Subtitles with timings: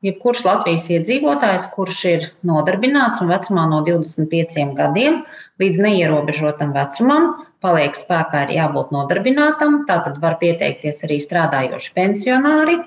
[0.00, 5.18] Jebkurš Latvijas iedzīvotājs, kurš ir nodarbināts un vecumā no 25 gadiem
[5.60, 9.82] līdz neierobežotam vecumam, paliek spēkā, ir jābūt nodarbinātam.
[9.88, 12.78] Tātad var pieteikties arī strādājoši pensionāri.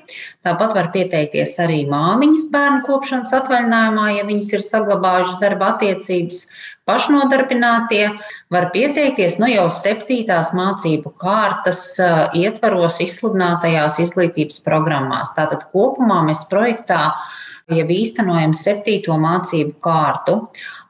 [0.46, 6.44] Tāpat var pieteikties arī māmiņas bērnu kopšanas atvaļinājumā, ja viņas ir saglabājušas darba attiecības.
[6.90, 8.10] Pašnodarbinātie
[8.52, 11.86] var pieteikties nu, jau septītās mācību kārtas
[12.36, 15.32] ietvaros izsludinātajās izglītības programmās.
[15.38, 17.06] Tātad kopumā mēs projektā
[17.72, 20.42] jau īstenojam septīto mācību kārtu.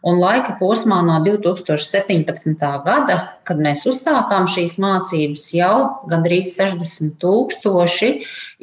[0.03, 2.65] Un laika posmā no 2017.
[2.83, 3.15] gada,
[3.47, 5.77] kad mēs uzsākām šīs mācības, jau
[6.11, 8.09] gandrīz 60 tūkstoši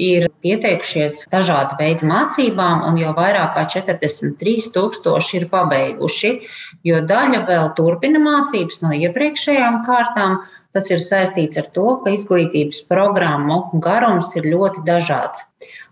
[0.04, 6.36] ir pieteikušies dažādu veidu mācībām, un jau vairāk kā 43 tūkstoši ir pabeiguši.
[6.84, 12.84] Jo daļa vēl turpina mācības no iepriekšējām kārtām, Tas ir saistīts ar to, ka izglītības
[12.86, 15.42] programmu garums ir ļoti dažāds.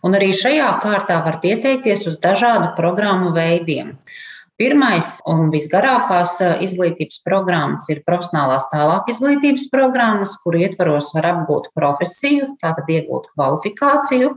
[0.06, 3.96] Un arī šajā kārtā var pieteikties uz dažādu programmu veidiem.
[4.58, 6.32] Pirmais un visgarākās
[6.66, 14.32] izglītības programmas ir profesionālās tālāk izglītības programmas, kur ietvaros var apgūt profesiju, tātad iegūt kvalifikāciju.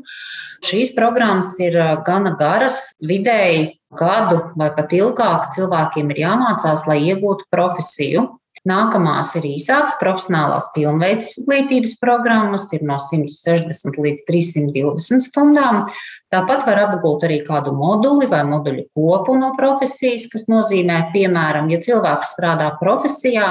[0.62, 1.74] Šīs programmas ir
[2.06, 8.28] gana garas, vidēji gadu vai pat ilgāk cilvēkiem ir jāmācās, lai iegūtu profesiju.
[8.70, 15.88] Nākamās ir īsākas profesionālās pilnveids izglītības programmas, ir no 160 līdz 320 stundām.
[16.30, 21.80] Tāpat var apgūt arī kādu moduli vai moduļu kopu no profesijas, kas nozīmē, piemēram, ja
[21.82, 23.48] cilvēks strādā profesijā,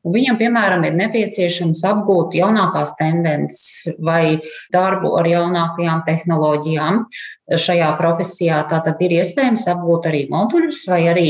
[0.00, 4.38] un viņam, piemēram, ir nepieciešams apgūt jaunākās tendences vai
[4.72, 7.04] darbu ar jaunākajām tehnoloģijām
[7.66, 11.28] šajā profesijā, tad ir iespējams apgūt arī moduļus vai arī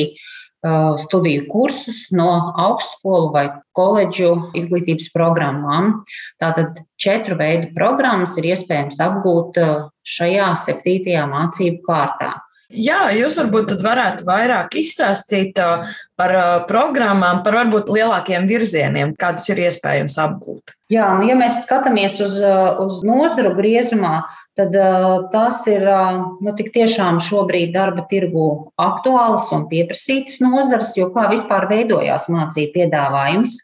[1.00, 3.44] studiju kursus no augstskolu vai
[3.76, 6.00] koledžu izglītības programmām.
[6.40, 9.76] Tātad četru veidu programmas ir iespējams apgūt uh,
[10.08, 12.32] šajā septītajā mācību kārtā.
[12.74, 15.84] Jā, jūs varbūt varētu vairāk izstāstīt uh,
[16.18, 16.32] par
[16.66, 20.74] programmām, par varbūt lielākiem virzieniem, kādus ir iespējams apgūt.
[20.91, 24.22] Jā, nu, ja mēs skatāmies uz, uz nozaru griezumā,
[24.59, 24.76] tad
[25.32, 25.87] tas ir
[26.41, 28.48] nu, tik tiešām šobrīd darba tirgu
[28.81, 33.59] aktuāls un pieprasītas nozares, jo kā vispār veidojās mācību piedāvājums.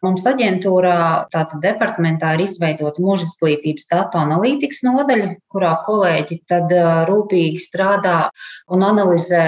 [0.00, 6.72] Mums aģentūrā, tātad departamentā, ir izveidota mūža izglītības datu analītikas nodaļa, kurā kolēģi tad
[7.10, 8.30] rūpīgi strādā
[8.72, 9.42] un analizē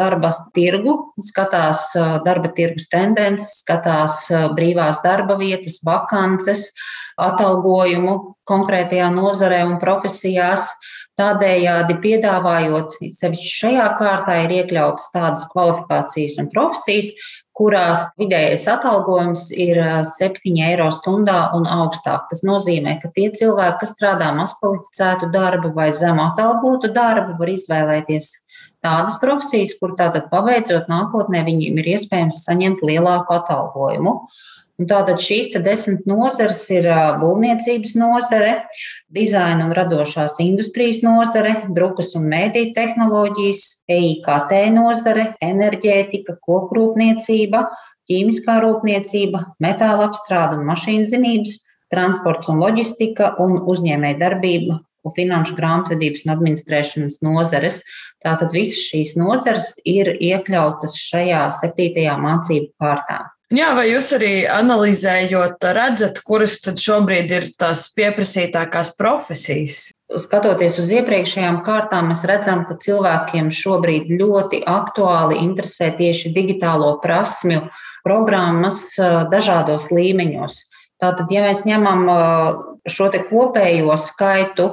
[0.00, 1.90] darba tirgu, skatās
[2.24, 4.22] darba tirgus tendences, skatās
[4.56, 6.70] brīvās darba vietas, vakances,
[7.20, 8.16] atalgojumu
[8.48, 10.70] konkrētajā nozarē un profesijās.
[11.18, 17.08] Tādējādi piedāvājot, sevišķi šajā kārtā, ir iekļautas tādas kvalifikācijas un profesijas,
[17.58, 22.28] kurās vidējais atalgojums ir 7 eiro stundā un augstāk.
[22.30, 28.30] Tas nozīmē, ka tie cilvēki, kas strādā mazkvalificētu darbu vai zemu atalgotu darbu, var izvēlēties
[28.84, 34.14] tādas profesijas, kur tātad pabeidzot nākotnē viņiem ir iespējams saņemt lielāku atalgojumu.
[34.78, 36.86] Un tātad šīs desmit nozares ir
[37.18, 38.52] būvniecības nozare,
[39.10, 47.64] dizaina un radošās industrijas nozare, drukas un mēdīju tehnoloģijas, EIKT nozare, enerģētika, kokrūpniecība,
[48.08, 51.56] ķīmiskā rūpniecība, metāla apstrāde un mašīnzinības,
[51.90, 54.78] transports un loģistika un uzņēmēja darbība
[55.16, 57.80] finanšu grāmatvedības un administrēšanas nozares.
[58.24, 63.22] Tātad visas šīs nozares ir iekļautas šajā septītajā mācību kārtā.
[63.48, 69.86] Jā, vai jūs arī analizējot, redzat, kuras tad šobrīd ir tās pieprasītākās profesijas?
[70.20, 77.64] Skatoties uz iepriekšējām kārtām, mēs redzam, ka cilvēkiem šobrīd ļoti aktuāli interesē tieši digitālo prasmju
[78.04, 78.82] programmas
[79.32, 80.60] dažādos līmeņos.
[81.00, 82.04] Tātad, ja mēs ņemam
[82.84, 84.70] šo kopējo skaitu,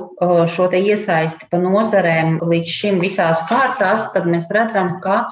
[0.52, 5.30] šo iesaisti pa nozarēm līdz šim visās kārtās, tad mēs redzam, ka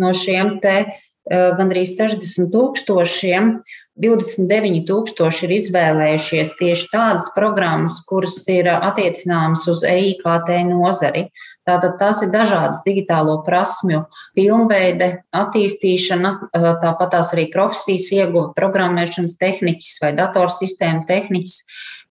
[0.00, 0.78] no šiem te
[1.26, 3.58] Eh, gandrīz 60 tūkstošiem.
[3.96, 11.24] 29 tūkstoši ir izvēlējušies tieši tādas programmas, kuras ir attiecināmas uz EIKT nozari.
[11.66, 14.02] Tātad tās ir dažādas digitālo prasmju
[14.36, 21.56] pilnveide, attīstīšana, eh, tāpat tās arī profesijas ieguva, programmēšanas tehniķis vai datorsistēma tehniķis.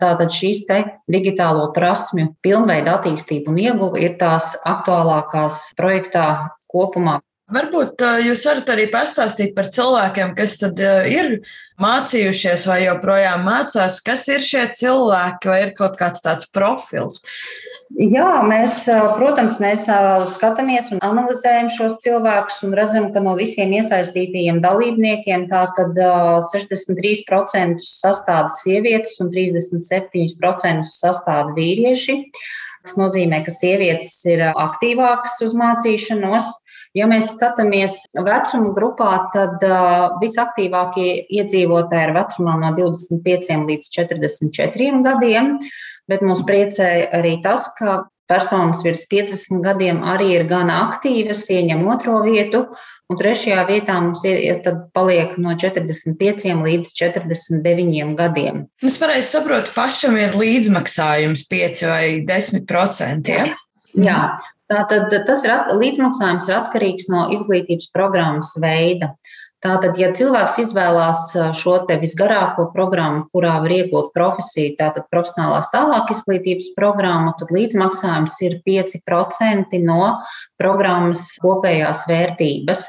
[0.02, 7.22] Tātad šīs te digitālo prasmju pilnveida attīstība un ieguva ir tās aktuālākās projektā kopumā.
[7.54, 11.44] Varbūt jūs varat arī pastāstīt par cilvēkiem, kas tad ir
[11.78, 17.20] mācījušies vai joprojām mācās, kas ir šie cilvēki, vai ir kaut kāds tāds profils?
[18.02, 18.80] Jā, mēs,
[19.20, 19.86] protams, mēs
[20.34, 25.94] skatāmies un analizējam šos cilvēkus un redzam, ka no visiem iesaistītajiem dalībniekiem tātad
[26.50, 32.24] 63% sastāda sievietes un 37% sastāda vīrieši.
[32.86, 36.50] Tas nozīmē, ka sievietes ir aktīvākas uz mācīšanos.
[36.96, 45.02] Ja mēs skatāmies vecuma grupā, tad uh, visaktīvākie iedzīvotāji ir vecumā no 25 līdz 44
[45.04, 45.58] gadiem,
[46.08, 51.84] bet mūs priecē arī tas, ka personas virs 50 gadiem arī ir gana aktīvas, ieņem
[51.92, 52.64] otro vietu,
[53.12, 54.24] un trešajā vietā mums
[54.96, 58.66] paliek no 45 līdz 49 gadiem.
[58.82, 63.54] Es pareizi saprotu, pašam ir līdzmaksājums 5 vai 10 procentiem.
[63.54, 63.62] Jā.
[63.96, 64.20] Jā.
[64.72, 69.14] Tātad tas ir at, līdzmaksājums ir atkarīgs no izglītības programmas veida.
[69.66, 76.12] Tātad, ja cilvēks izvēlās šo te visgarāko programmu, kurā var iegūt profesiju, tātad profesionālās tālāk
[76.14, 80.02] izglītības programmu, tad līdzmaksājums ir 5% no
[80.62, 82.86] programmas kopējās vērtības.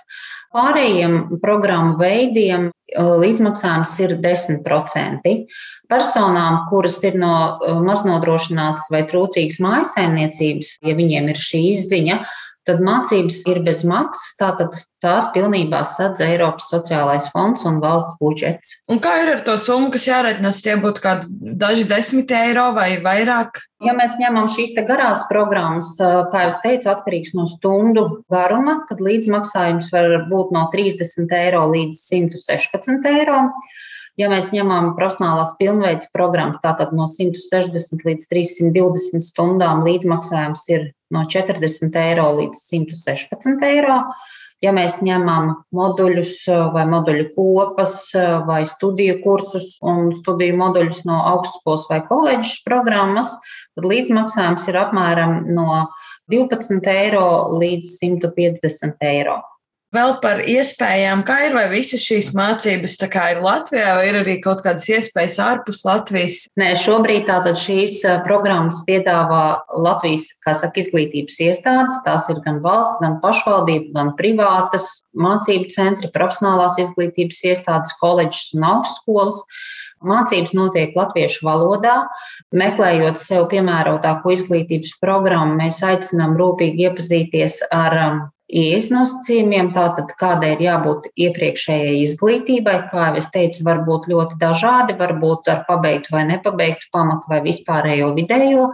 [0.56, 5.32] Pārējiem programmu veidiem līdzmaksājums ir 10%.
[5.86, 7.34] Personām, kuras ir no
[7.84, 12.16] maznodrošinātas vai trūcīgas mājsaimniecības, ja viņiem ir šī izziņa,
[12.66, 18.76] tad mācības ir bez maksas, tātad tās pilnībā sadz Eiropas sociālais fonds un valsts budžets.
[18.90, 22.96] Un kā ir ar to summu, kas jāreķinās, tie būtu kādi daži desmit eiro vai
[23.04, 23.62] vairāk?
[23.84, 29.92] Ja mēs ņemam šīs garās programmas, kā jau teicu, atkarīgs no stundu garuma, tad līdzmaksājums
[29.94, 33.44] var būt no 30 eiro līdz 116 eiro.
[34.16, 41.26] Ja mēs ņemam profesionālās pilnveidas programmas, tātad no 160 līdz 320 stundām līdzmaksājums ir no
[41.30, 44.00] 40 eiro līdz 116 eiro.
[44.64, 47.98] Ja mēs ņemam moduļus vai moduļu kopas
[48.48, 53.34] vai studiju kursus un studiju moduļus no augstskolas vai koledžas programmas,
[53.76, 55.84] tad līdzmaksājums ir apmēram no
[56.32, 57.26] 12 eiro
[57.60, 59.36] līdz 150 eiro.
[59.96, 64.60] Vēl par iespējām, kā ir, vai visas šīs mācības ir Latvijā, vai ir arī kaut
[64.64, 66.42] kādas iespējas ārpus Latvijas?
[66.60, 72.02] Nē, šobrīd tātad šīs programmas piedāvā Latvijas, kā saka, izglītības iestādes.
[72.04, 78.68] Tās ir gan valsts, gan pašvaldība, gan privātas mācību centri, profesionālās izglītības iestādes, koledžas un
[78.74, 79.42] augstskolas.
[80.04, 82.02] Mācības notiek latviešu valodā.
[82.52, 88.02] Meklējot sev piemērotāko izglītības programmu, mēs aicinām rūpīgi iepazīties ar
[88.46, 94.38] ielas nosacījumiem, tātad kādai ir jābūt iepriekšējai izglītībai, kā jau es teicu, var būt ļoti
[94.40, 98.68] dažādi, varbūt ar pabeigtu vai nepabeigtu pamatu vai vispārējo vidējo,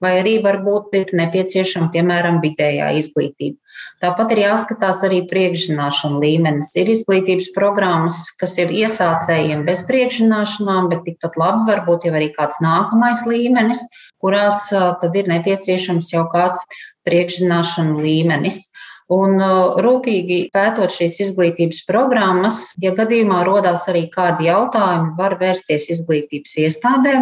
[0.00, 3.58] vai arī varbūt ir nepieciešama, piemēram, vidējā izglītība.
[4.00, 6.72] Tāpat ir jāskatās arī priekšzināšanu līmenis.
[6.80, 12.62] Ir izglītības programmas, kas ir iesācējiem bez priekšzināšanām, bet tikpat labi varbūt jau arī kāds
[12.64, 13.84] nākamais līmenis,
[14.20, 16.64] kurās tad ir nepieciešams jau kāds
[17.08, 18.69] priekšzināšanu līmenis.
[19.10, 25.88] Un uh, rūpīgi pētot šīs izglītības programmas, ja gadījumā rodās arī kādi jautājumi, var vērsties
[25.96, 27.16] izglītības iestādē.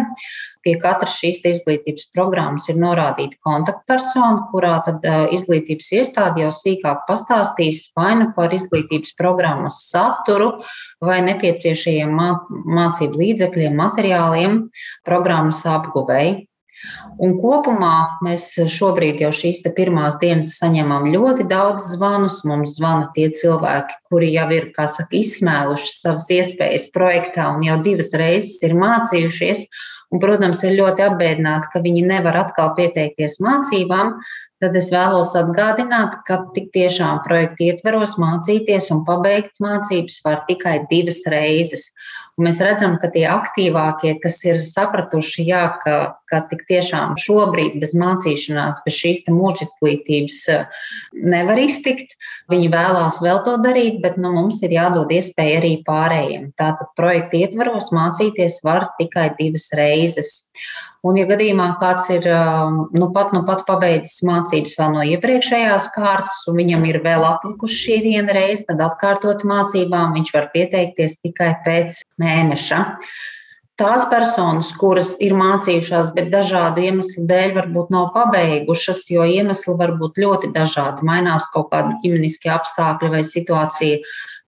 [0.61, 7.07] Pie katras šīs izglītības programmas ir norādīta kontaktpersona, kurā tad uh, izglītības iestāde jau sīkāk
[7.09, 10.59] pastāstīs vai nu par izglītības programmas saturu,
[11.01, 14.61] vai nepieciešajiem mācību līdzekļiem, materiāliem
[15.09, 16.48] programmas apguvēji.
[17.19, 22.39] Un kopumā mēs šobrīd jau šīs pirmās dienas saņemam ļoti daudz zvanus.
[22.47, 28.13] Mums zvana tie cilvēki, kuri jau ir, saka, izsmēluši savas iespējas projektā un jau divas
[28.15, 29.67] reizes ir mācījušies.
[30.09, 34.15] Un, protams, ir ļoti apbēdināti, ka viņi nevar atkal pieteikties mācībām,
[34.59, 40.79] tad es vēlos atgādināt, ka tik tiešām projekta ietveros mācīties un pabeigt mācības var tikai
[40.89, 41.91] divas reizes.
[42.39, 45.95] Mēs redzam, ka tie aktīvākie, kas ir sapratuši, jā, ka,
[46.29, 52.15] ka tik tiešām šobrīd bez mācīšanās, bez šīs mūža izglītības eh, nevar iztikt,
[52.51, 56.51] viņi vēlās vēl to darīt, bet nu, mums ir jādod iespēja arī pārējiem.
[56.59, 60.39] Tātad projekta ietvaros mācīties var tikai divas reizes.
[61.07, 65.87] Un, ja gadījumā kāds ir um, nu pat, nu pat pabeidzis mācības vēl no iepriekšējās
[65.95, 71.21] kārtas, un viņam ir vēl atlikuši šī viena reize, tad atkārtot mācībām viņš var pieteikties
[71.23, 72.81] tikai pēc mēneša.
[73.79, 79.93] Tās personas, kuras ir mācījušās, bet dažādu iemeslu dēļ varbūt nav pabeigušas, jo iemesli var
[80.01, 81.05] būt ļoti dažādi.
[81.07, 84.01] Mainās kaut kādi ģimeniskie apstākļi vai situācija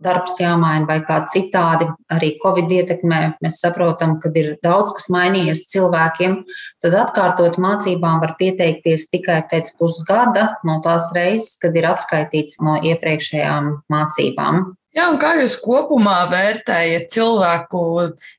[0.03, 1.87] darbs jāmaina vai kā citādi.
[2.11, 6.41] Arī Covid ietekmē mēs saprotam, ka ir daudz kas mainījies cilvēkiem.
[6.83, 12.81] Tad atkārtot mācībām var pieteikties tikai pēc pusgada no tās reizes, kad ir atskaitīts no
[12.83, 14.73] iepriekšējām mācībām.
[14.91, 17.81] Jā, un kā jūs kopumā vērtējat cilvēku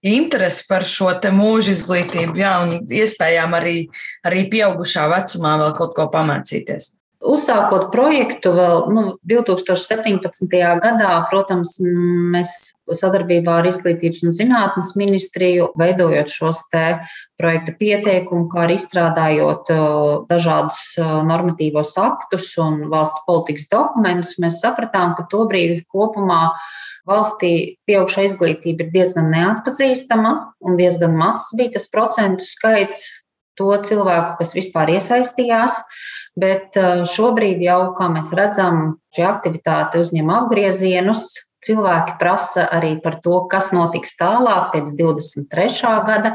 [0.05, 3.77] interesi par šo mūža izglītību, jā, un iespējām arī,
[4.29, 6.91] arī pieaugušā vecumā vēl kaut ko pamācīties?
[7.23, 10.47] Uzsākot projektu vēl nu, 2017.
[10.83, 16.65] gadā, protams, mēs sadarbībā ar Izglītības un zinātnes ministriju, veidojot šos
[17.39, 19.71] projekta pieteikumu, kā arī izstrādājot
[20.33, 26.49] dažādus normatīvos aktus un valsts politikas dokumentus, mēs sapratām, ka tobrīd kopumā
[27.07, 30.35] valstī pieaugšā izglītība ir diezgan neatpazīstama
[30.67, 33.11] un diezgan mazs bija tas procentu skaits
[33.59, 35.79] to cilvēku, kas vispār iesaistījās.
[36.39, 41.27] Bet eh, šobrīd jau, kā mēs redzam, šī aktivitāte uzņem apgriezienus.
[41.63, 45.93] Cilvēki prasa arī par to, kas notiks tālāk pēc 23.
[46.09, 46.33] gada,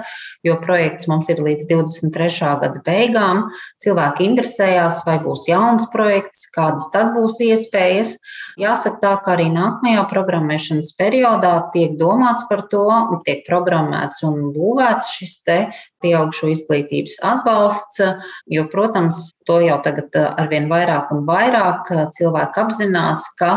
[0.47, 2.53] jo projekts mums ir līdz 23.
[2.61, 3.41] gada beigām.
[3.83, 8.15] Cilvēki interesējās, vai būs jauns projekts, kādas tad būs iespējas.
[8.61, 12.87] Jāsaka tā, ka arī nākamajā programmēšanas periodā tiek domāts par to,
[13.27, 15.41] tiek programmēts un būvēts šis
[16.03, 18.01] pieaugušo izglītības atbalsts,
[18.51, 23.53] jo, protams, to jau tagad eh, arvien vairāk un vairāk eh, cilvēki apzinās, ka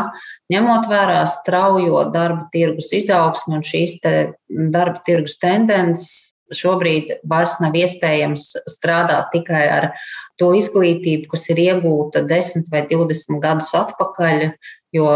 [0.53, 8.47] ņemot vērā straujo darba tirgus izaugsmu un šīs darba tirgus tendences, šobrīd vairs nav iespējams
[8.69, 9.87] strādāt tikai ar
[10.41, 14.47] to izglītību, kas ir iegūta 10 vai 20 gadus atpakaļ,
[14.95, 15.07] jo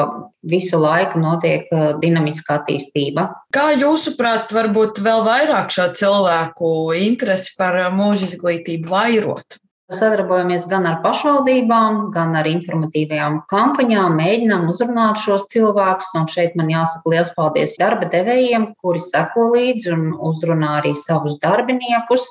[0.48, 3.28] visu laiku notiek uh, dinamiska attīstība.
[3.56, 9.60] Kā jūsuprāt, varbūt vēl vairāk šo cilvēku interesi par mūža izglītību vairot?
[9.94, 16.08] Sadarbojamies gan ar pašvaldībām, gan ar informatīvajām kampaņām, mēģinām uzrunāt šos cilvēkus.
[16.18, 21.38] Un šeit man jāsaka liels paldies darba devējiem, kuri seko līdzi un uzrunā arī savus
[21.44, 22.26] darbiniekus.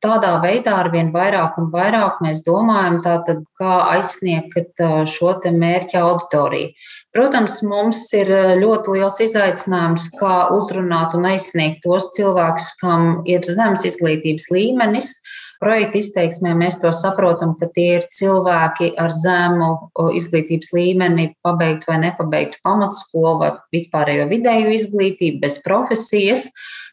[0.00, 6.06] Tādā veidā ar vien vairāk un vairāk mēs domājam, tātad, kā aizsniegt uh, šo mērķa
[6.06, 6.70] auditoriju.
[7.10, 13.42] Protams, mums ir uh, ļoti liels izaicinājums, kā uzrunāt un aizsniegt tos cilvēkus, kam ir
[13.42, 15.16] zems izglītības līmenis
[15.60, 19.70] projekta izteiksmē mēs to saprotam, ka tie ir cilvēki ar zemu
[20.18, 26.48] izglītības līmeni, pabeigtu vai nepabeigtu pamatskolu vai vispārējo vidēju izglītību, bez profesijas.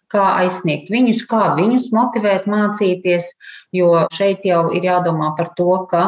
[0.08, 3.26] Kā aizsniegt viņus, kā viņus motivēt mācīties,
[3.76, 6.04] jo šeit jau ir jādomā par to, ka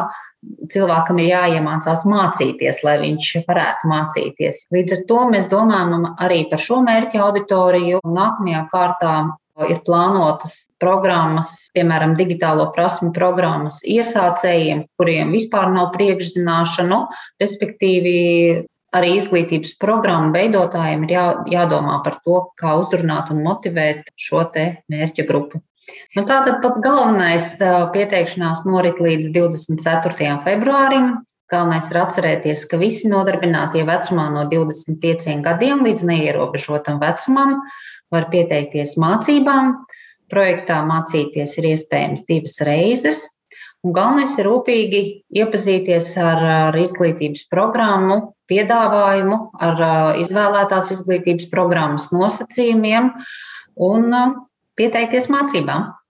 [0.72, 4.64] cilvēkam ir jāiemācās mācīties, lai viņš varētu mācīties.
[4.72, 8.00] Līdz ar to mēs domājam arī par šo mērķa auditoriju.
[8.08, 9.14] Nākamajā kārtā
[9.68, 17.00] ir plānotas programmas, piemēram, digitālo prasmu programmas iesācējiem, kuriem vispār nav priekšzināšanu,
[17.42, 18.18] respektīvi
[18.96, 24.66] arī izglītības programmu veidotājiem ir jā, jādomā par to, kā uzrunāt un motivēt šo te
[24.90, 25.62] mērķa grupu.
[26.14, 27.54] Nu, tātad pats galvenais
[27.94, 30.36] pieteikšanās norit līdz 24.
[30.46, 31.12] februārim.
[31.50, 37.56] Galvenais ir atcerēties, ka visi nodarbinātie vecumā no 25 gadiem līdz neierobežotam vecumam
[38.14, 39.74] var pieteikties mācībām.
[40.30, 43.24] Projektā mācīties ir iespējams divas reizes.
[43.82, 45.00] Un galvenais ir rūpīgi
[45.40, 49.82] iepazīties ar, ar izglītības programmu, piedāvājumu, ar
[50.20, 53.10] izvēlētās izglītības programmas nosacījumiem
[53.90, 54.20] un
[54.78, 55.88] pieteikties mācībām.